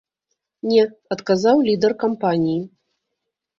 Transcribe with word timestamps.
Не, 0.69 0.85
адказаў 1.17 1.63
лідэр 1.69 1.97
кампаніі. 2.07 2.59